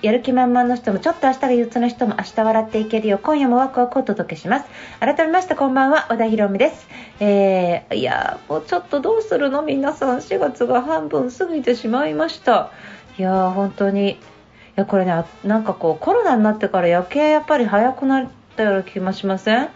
[0.00, 3.18] やる気満々の人もちょっと明日が憂鬱の人も明日笑っていけるよ。
[3.18, 4.66] 今夜もワクワクお届けします。
[5.00, 6.86] 改めましてこんばんは和田博美です。
[7.18, 9.62] えー、いやもうちょっとどうするの？
[9.62, 12.70] 皆さん4月が半分過ぎてしまいました。
[13.18, 14.10] いやー本当に。
[14.12, 14.16] い
[14.76, 19.68] やこれねなんかこうコロナになってから余計やっぱり早くなったような気もしません？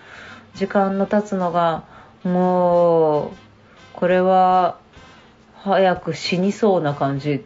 [0.54, 1.90] 時間の経つのが。
[2.22, 3.30] もう
[3.94, 4.78] これは
[5.56, 7.44] 早く死にそうな感じ。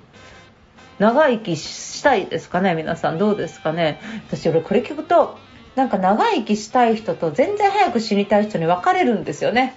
[0.98, 5.38] 長生きしたいですかね皆さんどうですかね私俺これ聞くと
[5.74, 9.74] なんか長生きしたい人と全然早く死にたい人に分かれるんですよね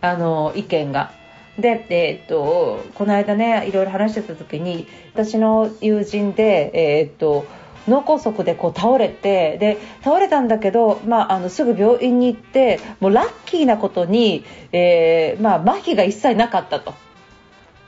[0.00, 1.12] あの意見が。
[1.58, 7.46] で、えー、っとこの間ねいろいろ話してた時に私の友人で、えー、っと
[7.86, 16.94] 脳梗塞でこう倒れてで倒れたんだけど、まあ、あのすぐ病院に行ってもうラッキーなことに、えーまあ、麻痺が一切なかったと。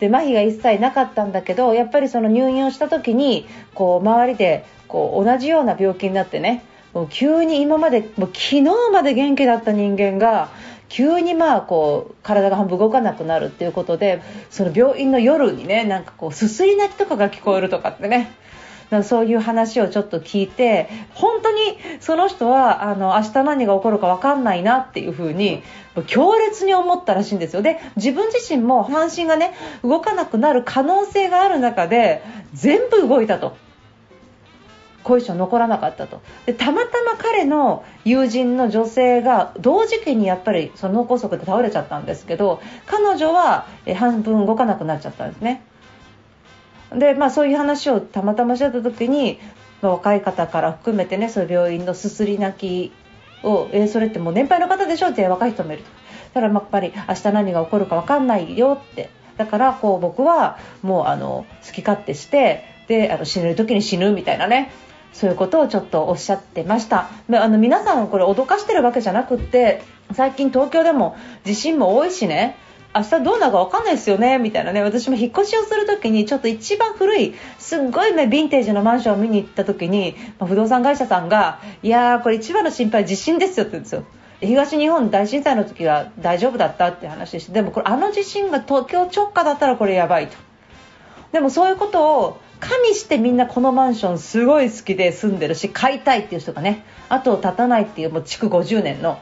[0.01, 10.51] で麻痺が一切なかったんだけどやっぱりその入院をした時にこう周りでこう同じような病気になってねもう急に今までもう昨日まで元気だった人間が
[10.89, 18.33] 急にまあこう体が半分動かなくなるっていうことでその病院の夜にねなんかこうすすり泣きとかが聞こえるとかってね
[19.03, 25.63] そういう話をちょっと聞いて本当にその人はあの明日何が起こるか分かんないなっていうふうに
[26.07, 27.63] 強烈に思ったらしいんですよ。
[27.63, 32.23] で自分自身も半身がね動かなくなる可能性がある中で
[32.55, 33.57] 全部動いたと。
[35.03, 36.21] 後遺症残らなかったと。
[36.47, 45.63] でたまたま彼の友人の女性が同時期にやっぱりその脳梗塞で倒れちゃったんですけど彼女は半分動かなくなっちゃったんですね。
[46.95, 49.39] で、まあ、そういう話をたまたましてた時に、
[49.83, 52.93] まあ、若い方から含めてねそういう病院のすすり泣き
[53.43, 55.89] を、え、それってもう年配の方でしょって若い人もいると。
[56.35, 59.11] だからやっぱり明日何が起こるか分かんないよって。
[59.37, 64.71] だからこう僕はもうあの好き勝手してであの死ぬ時に死ぬみたいなね。
[65.13, 67.09] そういうことをちょっとおっしゃってました。
[67.33, 69.83] あの皆さんこれ脅かしてるわけじゃなくって
[70.13, 72.57] 最近東京でも地震も多いしね。
[72.97, 74.83] 明日どうなるか分かんないですよねみたいなね。
[74.83, 84.05] 私も引っ越しをするときにちょっと一番古いすっごいねヴィンテージのマンションを見に行ったときに、まあ、不動産会社さんがいやーこれ一番の心配地震ですよって言うんですよ。
[84.41, 90.37] 東日本大震災の時は大丈夫だったって話でしてでもこれあの地震が東京直下だったらこれやばいと。
[91.33, 99.19] でもそういうことを加味してみんなこのマンションすごい好きで住んでるし買いたいっていう人がね後を絶たないっていうもう築50年の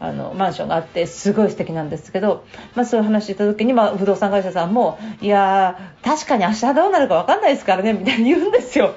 [0.00, 2.44] あのマンションがあってすごい素敵なんですけど、
[2.74, 8.94] まあ、そういう話した時に、まあ、不動産会社さんもいや確かに明日どうなるか分かんないですからねみたいに言うんですよ。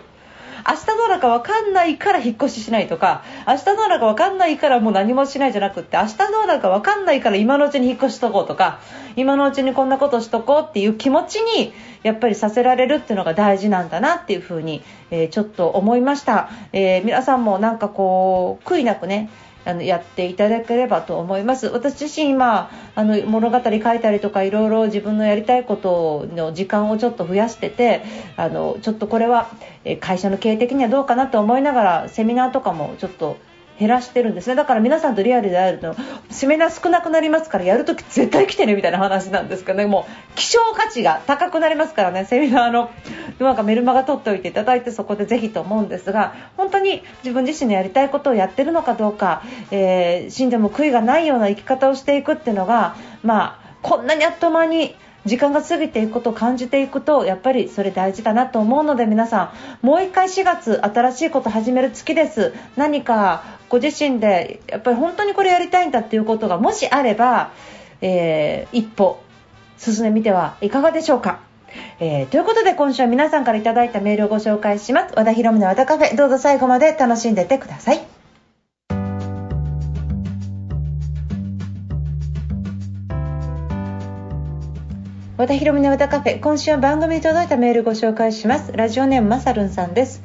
[0.66, 8.80] 明日どうなるか分かんないから引っ越ししないとか明日どうなるか分かんないからもう何もしないじゃなくて明日どうなるか分かんないから今のうちに引っ越しとこうとか
[9.18, 19.30] 今のうちにこんなことしとこうっていう気持ちにやっぱりさせられるっていうのが大事なんだなっていうふうに、えー、ちょっと思いました、えー、皆さんもなんかこう悔いなくね
[19.66, 21.68] あのやっていただければと思います。
[21.68, 28.04] 私自身今あの物語書いたりとかいろいろ自分のやりたいことの時間をちょっと増やしてて
[28.38, 29.50] あのちょっとこれは
[30.00, 33.38] 会社の経営的にはどうかなと思いながらセミナーとかもちょっと
[33.80, 34.56] 減らしてるんですね。
[34.56, 35.96] だから皆さんとリアルで会えると
[36.30, 39.86] セミナー少なくなりますからやるとき絶対来てねみたいな話なんですけどね。
[39.86, 42.90] もう希少価値が高くなりますからねセミナーの。
[43.40, 54.96] なんかメルマガ取っておいていただいてそこでぜひと思うんですが本当に自分自身のやりたいことをやってるのかどうか、えー、死んでも悔いがないような生き方をしていくっていうのがまあこんなにあっという間に
[55.26, 67.52] 時間が過ぎていくことを感じていくとやっぱりそれ大事だなと思うので皆さんもう1回4月新しいこと始める月です何かご自身でやっぱり本当にこれやりたいんだっていうことがもしあれば、
[68.02, 69.24] えー、一歩
[69.78, 71.40] 進んでみてはいかがでしょうか。
[72.00, 75.14] えー、ということで今週は皆さんからいただいたメールをご紹介します。
[75.16, 76.16] 和田博美の和田カフェ。
[76.16, 78.02] どうぞ最後まで楽しんでってください。
[85.36, 86.40] 和田博美の和田カフェ。
[86.40, 88.72] 今週は番組に届いたメールご紹介します。
[88.72, 90.22] ラジオネームまさるんさんです。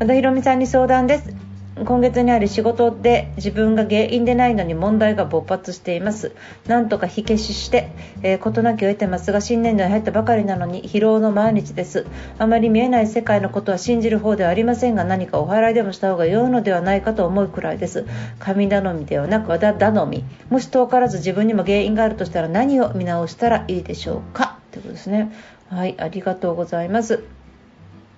[0.00, 1.47] 和田博美さんに相談です。
[1.84, 6.32] 今月にある仕事で自分が原因でないのに問題が勃発しています。
[6.66, 7.90] なんとか火消しして、
[8.22, 12.06] えー、事なきを得てますが新年度に入ったばかりなのに疲労の毎日です。
[12.38, 18.06] あまり見えない世界のことは信じる方ではありませんが何かお祓いでもした方が良いのではないかと思うくらいです。
[18.38, 20.24] 神頼みではなく和田頼み。
[20.50, 24.58] もし遠からず自分にも原因があるとしたら何を見直したらいいでしょうか？
[24.72, 25.32] ということですね。
[25.70, 27.24] はいありがとうございます。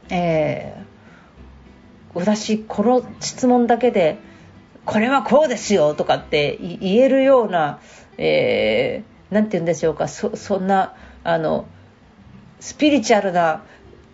[0.08, 0.84] えー、
[2.14, 4.18] 私この質問だけで
[4.84, 7.80] これはこうですよとかって言えるような、
[8.18, 11.66] えー、なんて言うんでしょうかそそんなあの
[12.60, 13.62] スピリチュアルな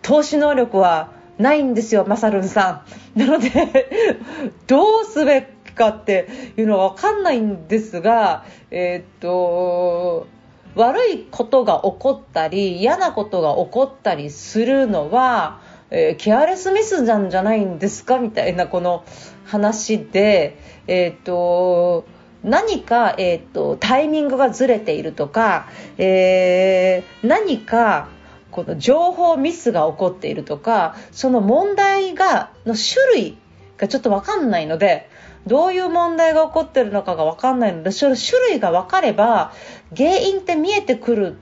[0.01, 2.83] 投資能力はないんですよ、マサルンさ
[3.15, 3.19] ん。
[3.19, 3.49] なので
[4.65, 6.27] どうすべきかって
[6.57, 10.27] いうのは分かんないんですが、えー、っと、
[10.75, 19.05] 悪いことが起こったり、嫌なことが起こったりするのは、えー、ケアレスミスなんじゃないんですかみたいなこの
[19.45, 20.57] 話で、
[20.87, 22.05] えー、と、
[22.43, 25.67] 何か、えー、と、タイミングがずれているとか、
[25.97, 28.09] えー、何か、
[28.57, 33.37] この情報ミスが起こっているとかその問題がの種類
[33.77, 35.09] がちょっと分かんないので
[35.45, 39.53] どういう問題が起こっているのかが分かんないのでその種類が分かれば
[39.95, 41.37] 原因って見えてくる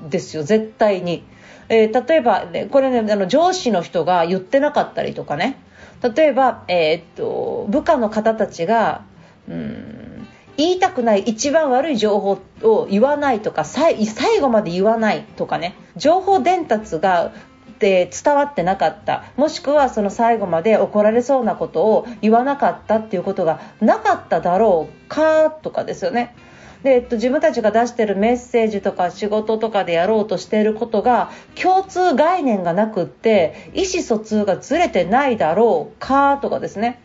[0.00, 1.24] ですよ絶対に。
[1.68, 5.58] えー、例えば、ね、これねあの上司の人が言ってなかったりとかね
[6.02, 9.04] 例えば、えー、っと部下の方たちが
[9.48, 13.94] うん言いたくない一番悪い情報を言わないとか最
[14.40, 17.32] 後まで言わないとかね情報伝達が
[17.78, 26.34] で伝わってなかったもしくはその最後まで怒られそうなことを言わなかったっていうことがなかっただろうかとかですよね。
[26.82, 31.30] で、えっと、自分たちが出してるメッセージとか仕事とかでやろうとしていることが
[31.60, 37.02] 共通概念がなくって意思疎通がずれてないだろうかとかですね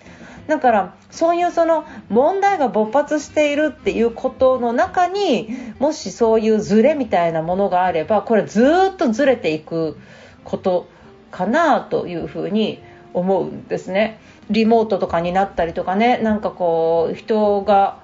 [0.47, 5.49] だからそういうその問題が勃発しているっていうことの中に
[5.79, 9.97] もしそういうズレみたいなものがあればこれずっとずれていく
[10.43, 10.87] こと
[11.31, 12.81] かなというふうに
[13.13, 14.19] 思うんですね。
[14.49, 18.02] リモートとかになったりとかねなんかこう人が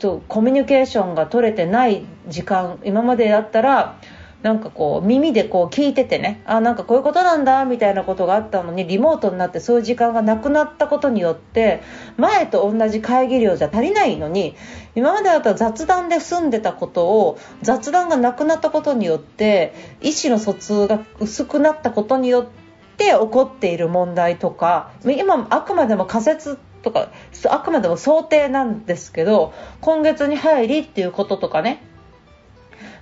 [0.00, 3.98] とコミュニケーションが取れてない時間今までだったら
[4.42, 11.82] なんかこう耳でこう聞いててねあなんかこういうことなんだみたいなことがあったのにリモートになってそういう時間がなくなったことによって
[12.16, 14.56] 前と同じ会議量じゃ足りないのに
[14.94, 22.46] 今までだったら雑談で済んでたことを雑談がなくなったことによって意思の疎通が薄くなったことによっ
[22.96, 27.10] て起こっている問題とか今あくまでも仮説とか
[27.48, 31.82] あくまでも想定なんですけど今月に入りっていうこととかね。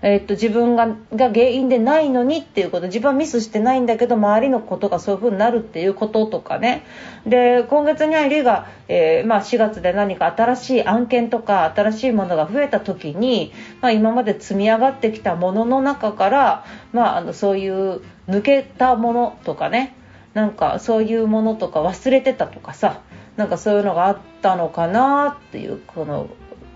[0.01, 6.85] え、っと自分がが原因でないのにっていうこと自分はミスしてないんだけど周りのことがそういう風になるっていうこととかね。
[7.27, 19.95] で今月に入りが、えー、まあ、4月で何か新しい案件とか新しいものが増えた時に、まあ、今まで積み上がってきたものの中から、まあ、あのそういう抜けたものとかね。
[20.35, 23.01] なんかそういうものとか忘れてたとかさ。
[23.39, 26.29] なんかそういうのがあったのかなっていうこの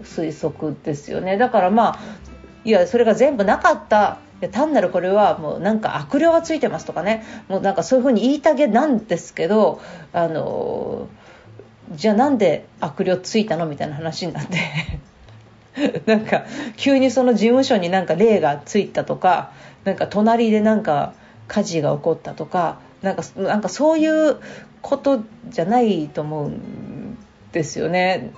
[0.05, 1.37] 推測ですよね。
[1.37, 1.99] だからまあ
[2.65, 4.19] いやそれが全部なかった。
[4.51, 7.25] 単なるこれはもうなんか悪霊がついてますとかね。
[7.49, 9.81] もうなんかそういうふうに言いたげなんですけど
[10.13, 11.09] あの
[11.93, 14.59] じゃあなんで悪霊ついたのみたいな話になって。
[16.07, 16.45] なんか
[16.77, 19.53] 急にその事務所になんか霊がついたとか
[19.85, 21.15] なんか隣でなんか
[21.49, 24.37] 火事が起こったとかなんかなんかそういう
[24.83, 27.17] ことじゃないと思うん
[27.53, 28.33] ですよね。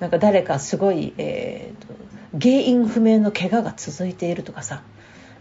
[0.00, 2.02] なんか誰かすごい、えーと
[2.40, 4.82] 原因不明の怪我が続いているとかさ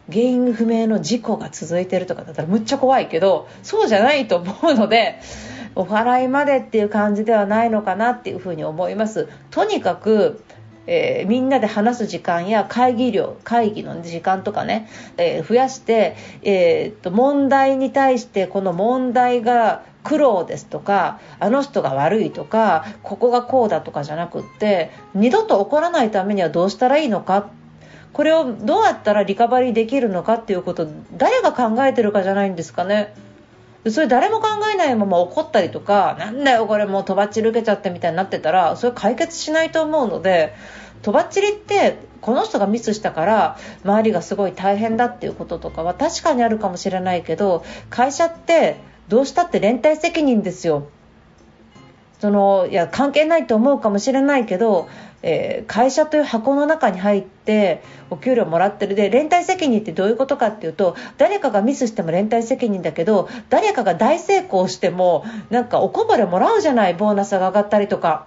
[0.09, 5.21] 原因不明の事故が続いているとかだったらむっちゃ怖いけどそうじゃないと思うので
[5.75, 10.43] お祓いまでっていう感じではないのかなっていうふうに思いますとにかく
[10.93, 27.50] えー、みんなで話す時間や会議量会議の時間とかね、えー、増やして、えー、と問題に対してこの問題が苦労ですとかあの人が悪いとかここがこうだとかじゃなくって二度と起こらないためにはどうしたらいいのか？
[28.12, 33.13] これをどうやったらリカバリーできるのかっていうこと誰が考えてるかじゃないんですかね。
[33.89, 40.53] それ誰も考えないまま怒ったりとかなんだよこれもうとばっちり受けちゃってみたいになってたらそれ解決しないと思うので
[41.01, 50.88] とばっちりってこの人がミスしたから周りがすごい大変だっていうこととかは確かにあるかもしれないけど会社ってどうしたって連帯責任ですよ。
[52.19, 54.88] そのいや関係ないと思うかもしれないけど、
[55.23, 58.95] えー、会社という箱の中に入ってお給料もらってる。
[58.95, 68.25] で連帯責任ってどういうことかっていうと誰かがミスしても連帯責任だけど誰かが大成功してもなんかおこぼれもらうじゃないボーナスが上がったりとか。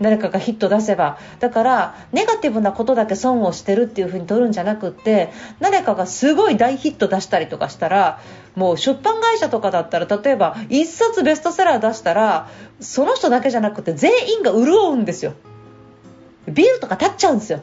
[0.00, 1.18] 誰かがヒット出せば。
[1.40, 8.20] だからネガティブなことだけ損をしてるっていう風に取るんじゃなくって誰かがすごい大ヒット出したりとかしたら
[8.54, 12.50] もう出版会社とかだったら例えば1冊ベストセラー出したら
[12.80, 15.34] その人だけじゃなくて全員が潤うんですよ。
[16.48, 17.60] ビールとか立っちゃうんですよ。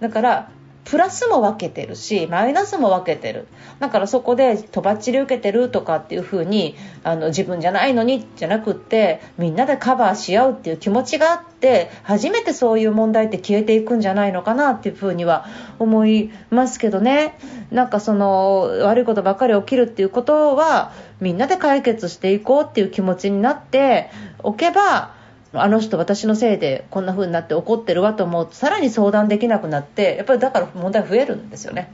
[0.00, 0.50] だから
[0.84, 3.46] プラスも分けてるしマイナスも分けてる。
[3.78, 15.44] だからそこでとばっちり受けてるとかっていう風にあの自分じゃないのにじゃなくってみんなでカバーし合うっていう気持ちがあって初めてそういう問題って消えていくんじゃないのかなっていう風には
[15.78, 17.38] 思いますけどね。
[17.70, 25.17] なんかその悪いことばっかり起きるっていうことはみんなで解決していこうっていう気持ちになっておけば
[25.52, 31.90] あの人私のせいでこんな風になって怒ってるわと思うとさらに相談できなくなってやっぱりだから問題増えるんですよね。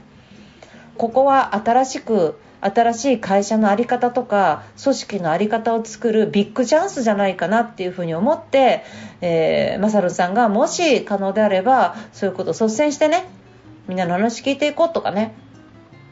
[0.97, 8.83] ここは新しく新しい会社の在り方とか組織の在り方を作るビッグチャンスじゃないかなっていうふうに思って、
[9.21, 13.27] えー、マサルさんがもし可能であればそういうことを率先してね
[13.87, 15.35] みんなの話聞いていこうとかね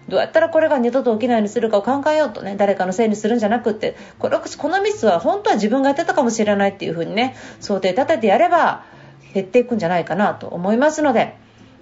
[0.10, 8.83] どうやったらこれが二度と起きないようにするかを考えようとね誰かのせいにするんじゃなくってこれこのミスは本当は自分がやってたかもしれないっていうふうにね想定立ててやれば
[9.33, 11.36] 減っていくんじゃないかなと思いますので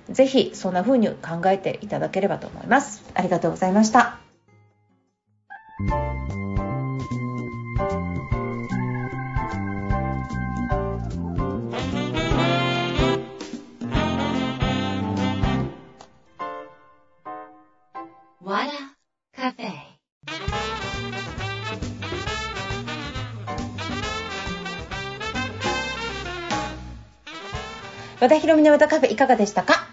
[0.09, 3.03] ぜひそんな風に考えていただければと思います。
[3.13, 4.19] ありがとうございました。
[28.21, 29.90] 和田ヒ美の和田カフェいかがでしたか？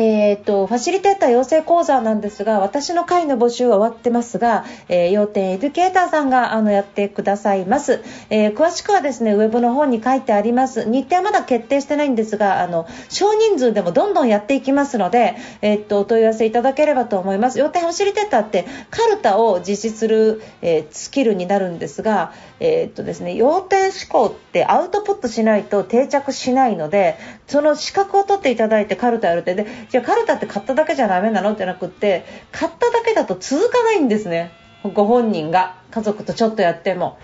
[0.00, 10.88] えーと、ファシリテーター養成講座なんですが私の会の募集は終わってますが、えー、要点エデュケーターさんがあのやってくださいます、えー、詳しくはですねウェブの方に書いてあります。
[10.88, 17.58] 日程はまだ決定してないんですがあの少人数でもどんどんやっていきますので、えーと、お問い合わせいただければと思います。
[17.58, 34.52] 要点ファシリテーターってカルタを実施する、えスキルになるんですが、えーとですね、要点思考ってアウトプットしないと定着しないのでその資格を取っていただいてカルタやるってでじゃあカルタって買っただけじゃダメなのってなくって買っただけだと続かないんですね
[34.82, 37.18] ご本人が家族とちょっとやっても。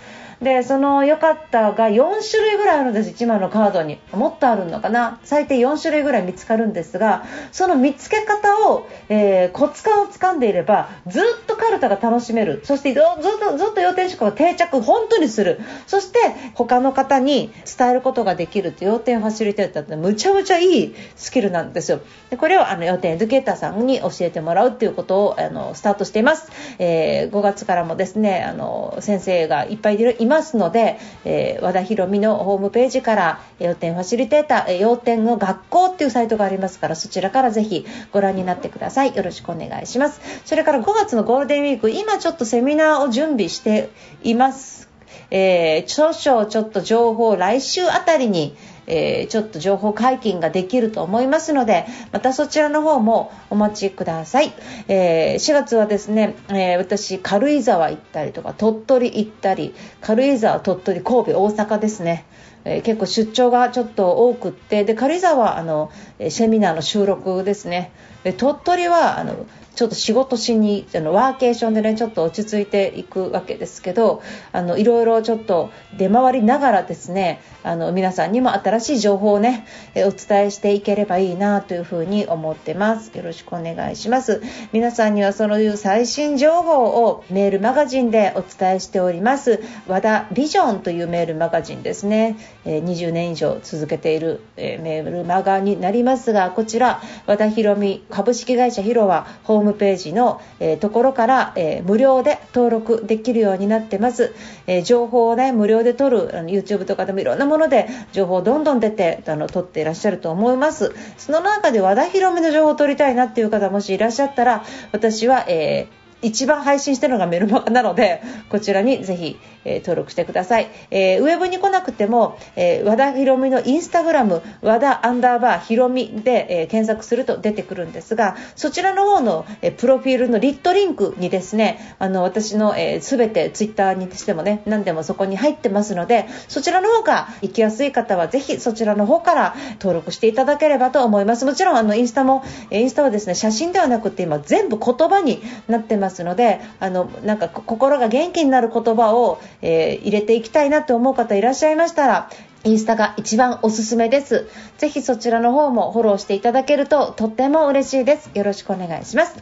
[0.45, 3.99] でその良かったが4種類ぐらいあるんです1枚のカードに。
[4.13, 5.19] もっとあるのかな？
[5.25, 12.61] 最低4種類ぐらい見つかるんですがその見つけ方を、えー、コツ感をつかんでいればずっとカルタが楽しめる。
[12.65, 13.03] そしてずっ
[13.41, 15.61] とずっと要点思考が定着本当にする。
[15.87, 16.19] そして
[16.55, 22.01] 他の方に伝えることができるという要点ファシリテーターってむちゃむちゃいいスキルなんですよ。
[22.29, 39.15] でこれをあの要点エデュケーターさんに教えてもらうっていうことをあのスタートしています、えー、5月からもですねあの先生がいっぱいいますますので、えー、和田博美のホームページから要点ファシリテーター要点の学校っていうサイトがありますからそちらからぜひご覧になってください。
[39.15, 40.21] よろしくお願いします。
[40.45, 43.91] それから5月のゴールデンウィーク今ちょっとセミナーを準備して
[44.23, 44.89] います。
[45.31, 54.53] えー、少々ちょっと情報来週あたりにえー、ちょっと情報解禁ができると思いますのでまたそちらの方もお待ちください、
[54.89, 62.25] えー、4月はですね、えー、私軽井沢行ったりとか鳥取行ったり軽井沢鳥取神戸大阪ですね。
[62.67, 65.91] え、結構出張がちょっと多くってで軽井沢あの
[66.31, 67.93] セミナーの収録ですね。
[68.25, 79.67] で鳥取はあのちょっと仕事しにあのワーケーションでねちょっと落ち着いていくわけですけどあのいろいろちょっと出回りながらですねあの皆さんにも新しい情報をね
[79.97, 83.17] お伝えしていければいいなというふうに思ってます。
[83.17, 84.43] よろしくお願いします。
[84.73, 89.63] 皆さんにはそのいう最新情報をメールマガジンでお伝えしております。
[89.89, 92.37] 和田ビジョンというメールマガジンですね。
[92.65, 104.33] 20年以上続けているメールマガになりますがこちら和田博美株式会社ヒロはホームページの、えー、ところから、えー、無料で登録できるようになってます、
[104.69, 110.95] えー、情報をね無料で取るあの YouTube とかでもいろんなもので情報をどんどん出てあの取っていらっしゃると思います。
[111.19, 120.69] その中で和田広めの情報を取りたいなっていう方もしいらっしゃったら私は、えー一番配信してるのがメルマガなので、こちらにぜひ、えー、登録してください。
[120.91, 141.45] えー、ウェブに来なくても、えー、和田ひろみのインスタグラム、和田アンダーバーひろみで、え検索すると出てくるんですが、そちらの方の、えプロフィールのリットリンクにですね、あの、私の、えー、全てツイッターにしてもね、何でもそこに入ってますので、そちらの方が行きやすい方はぜひそちらの方から登録していただければと思います。
[141.45, 152.31] もちろん、あの、インスタも、インスタはですね、写真ではなくて今全部言葉になってますますのであのなんか心が元気になる言葉を、えー、入れていきたいなと思う方いらっしゃいましたら
[152.63, 154.49] インスタが一番おすすめです。
[154.79, 158.31] ぜひそちらの方もフォローしていただけるととっても嬉しいです。
[158.33, 159.37] よろしくお願いします。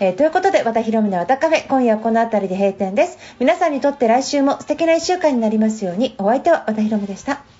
[0.00, 3.18] えー、ということで、和田ひろみの和田カフェ、今夜はこの辺りで閉店です。
[3.38, 7.53] 皆さんにとって来週も素敵な1週間になりますように、お相手は和田ひろみでした。